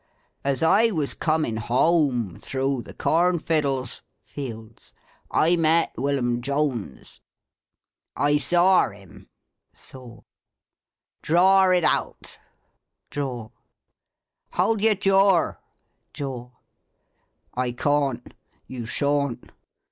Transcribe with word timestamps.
"As 0.43 0.63
I 0.63 0.89
was 0.89 1.13
a 1.13 1.17
comin' 1.17 1.57
whoam 1.57 2.35
through 2.35 2.81
the 2.81 2.93
corn 2.95 3.37
fiddles 3.37 4.01
(fields) 4.19 4.95
I 5.29 5.55
met 5.55 5.91
Willum 5.95 6.41
Jones."" 6.41 7.21
I 8.27 8.37
sor 8.37 8.93
(saw) 8.95 8.97
him."" 8.97 9.29
Dror 9.91 10.23
(draw) 11.21 11.69
it 11.69 11.83
out."" 11.83 12.39
Hold 14.55 14.81
your 14.81 14.95
jor 14.95 15.61
(jaw)." 16.13 16.49
"I 17.53 17.71
caun't. 17.71 18.33
You 18.65 18.87
shaun't. 18.87 19.51